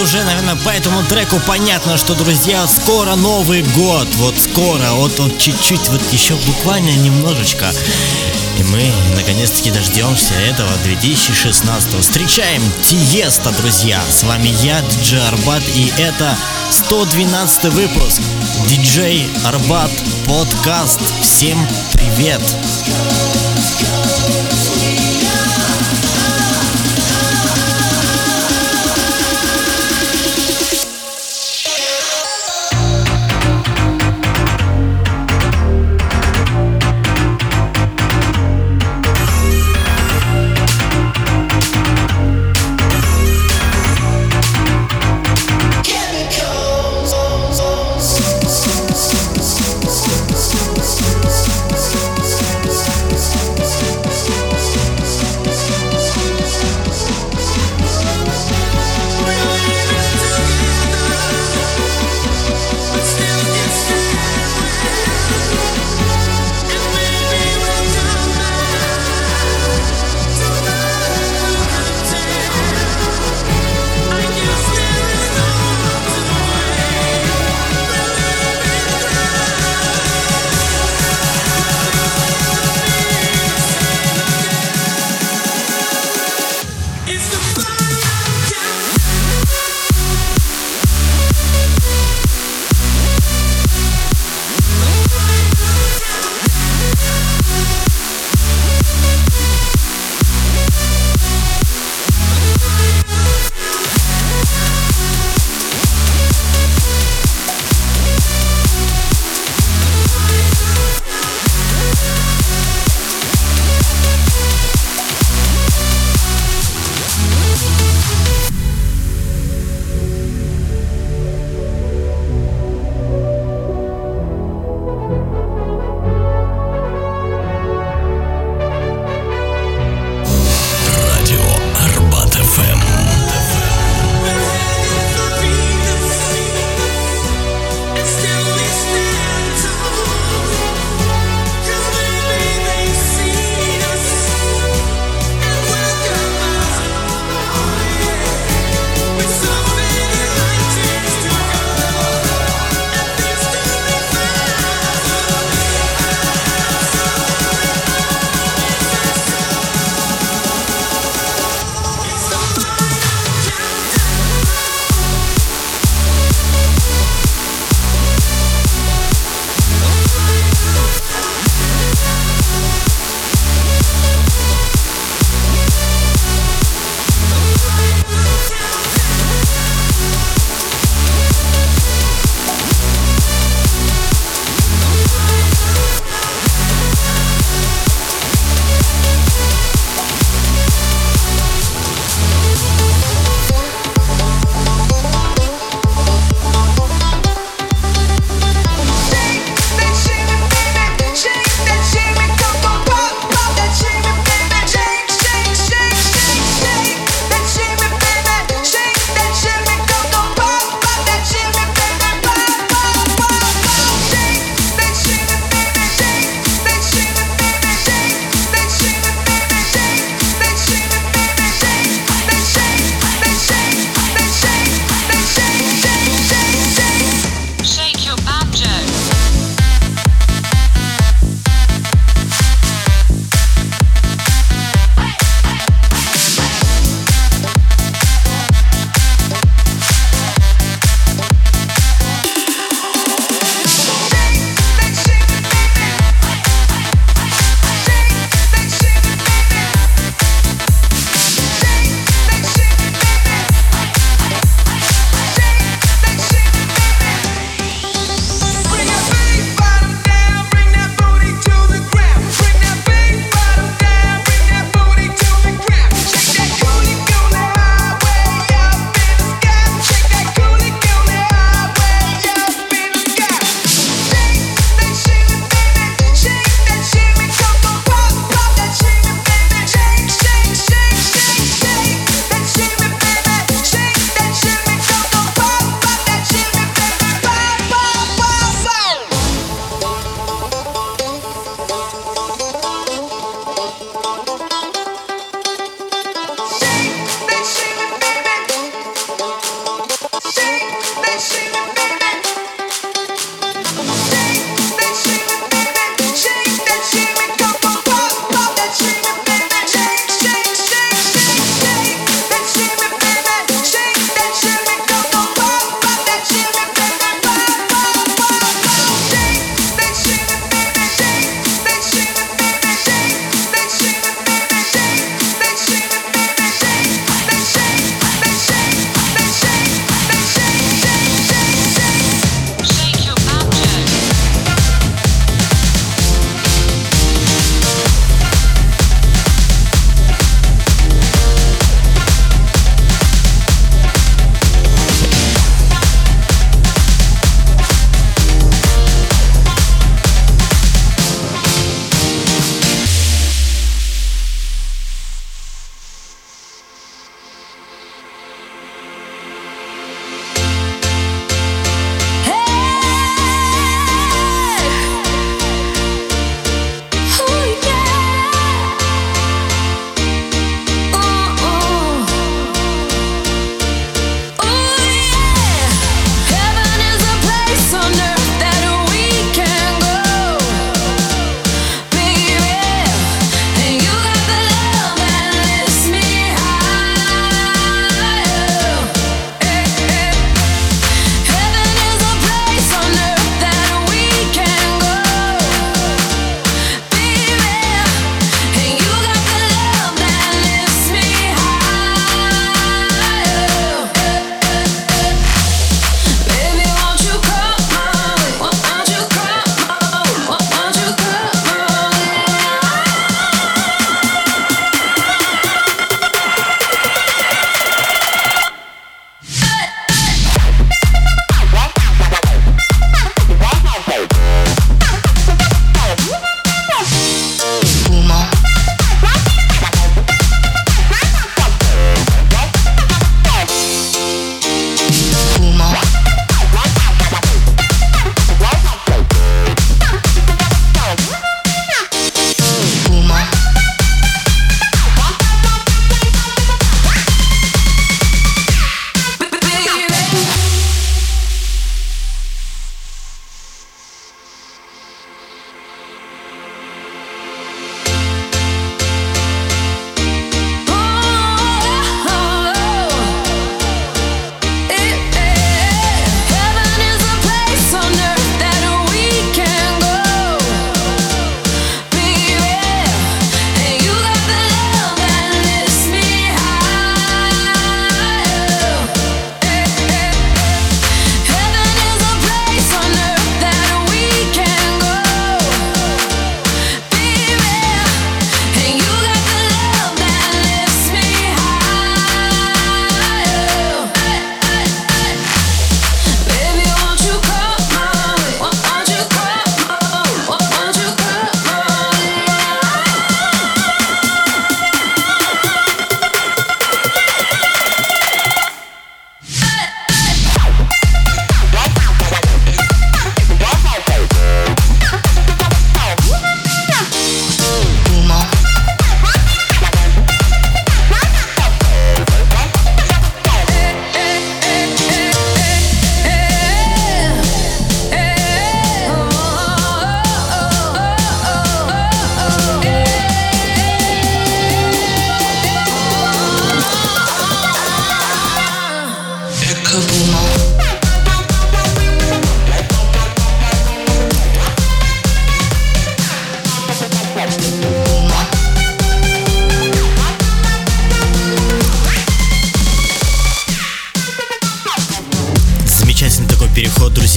уже, 0.00 0.22
наверное, 0.22 0.56
по 0.56 0.68
этому 0.68 1.02
треку 1.04 1.40
понятно, 1.46 1.96
что, 1.96 2.14
друзья, 2.14 2.66
скоро 2.66 3.14
Новый 3.16 3.62
год. 3.62 4.06
Вот 4.16 4.34
скоро, 4.38 4.90
вот 4.92 5.18
он 5.18 5.36
чуть-чуть, 5.38 5.88
вот 5.88 6.02
еще 6.12 6.34
буквально 6.34 6.90
немножечко. 6.90 7.72
И 8.58 8.62
мы 8.64 8.92
наконец-таки 9.14 9.70
дождемся 9.70 10.34
этого 10.34 10.70
2016 10.84 11.94
-го. 11.94 12.00
Встречаем 12.00 12.62
Тиеста, 12.82 13.50
друзья. 13.50 14.00
С 14.10 14.22
вами 14.24 14.48
я, 14.62 14.80
диджей 14.82 15.26
Арбат, 15.26 15.62
и 15.74 15.92
это 15.98 16.36
112 16.70 17.70
выпуск. 17.70 18.20
Диджей 18.68 19.28
Арбат 19.44 19.90
подкаст. 20.26 21.00
Всем 21.22 21.58
привет! 21.92 22.40
Привет! 22.40 23.27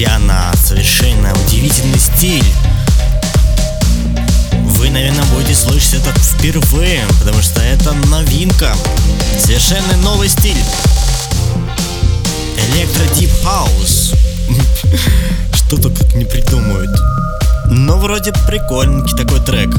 друзья, 0.01 0.17
на 0.20 0.51
совершенно 0.55 1.31
удивительный 1.46 2.00
стиль. 2.00 2.43
Вы, 4.51 4.89
наверное, 4.89 5.24
будете 5.25 5.53
слышать 5.53 5.93
это 5.93 6.12
впервые, 6.20 7.01
потому 7.20 7.39
что 7.43 7.62
это 7.62 7.93
новинка. 8.10 8.74
Совершенно 9.39 9.96
новый 9.98 10.27
стиль. 10.27 10.58
Электро 12.74 13.03
Deep 13.15 13.29
House. 13.43 14.15
Что 15.53 15.77
только 15.77 16.03
не 16.17 16.25
придумают. 16.25 16.89
Но 17.67 17.98
вроде 17.98 18.34
прикольненький 18.48 19.15
такой 19.15 19.39
трек. 19.41 19.70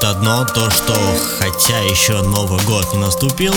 Радует 0.00 0.04
одно 0.04 0.44
то, 0.44 0.70
что 0.70 0.94
хотя 1.38 1.78
еще 1.80 2.22
Новый 2.22 2.62
год 2.64 2.92
не 2.92 2.98
наступил, 2.98 3.54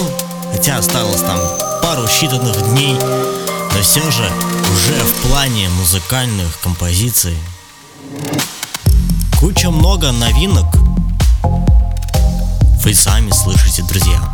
хотя 0.51 0.77
осталось 0.77 1.21
там 1.21 1.39
пару 1.81 2.03
считанных 2.05 2.69
дней, 2.69 2.95
но 2.95 3.81
все 3.81 4.01
же 4.11 4.29
уже 4.71 5.03
в 5.03 5.27
плане 5.27 5.69
музыкальных 5.69 6.59
композиций 6.61 7.37
куча 9.39 9.69
много 9.69 10.11
новинок. 10.11 10.65
Вы 12.83 12.93
сами 12.93 13.31
слышите, 13.31 13.83
друзья. 13.83 14.32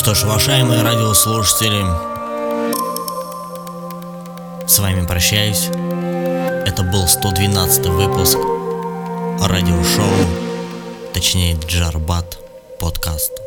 Что 0.00 0.14
ж, 0.14 0.24
уважаемые 0.24 0.82
радиослушатели, 0.82 1.84
с 4.66 4.78
вами 4.78 5.06
прощаюсь. 5.06 5.66
Это 6.66 6.82
был 6.82 7.06
112 7.06 7.86
выпуск 7.88 8.38
радиошоу, 9.46 10.08
точнее 11.12 11.58
Джарбат 11.66 12.38
подкаст. 12.80 13.39